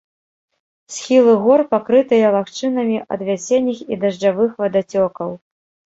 [0.93, 5.29] Схілы гор пакрытыя лагчынамі ад вясенніх і дажджавых вадацёкаў.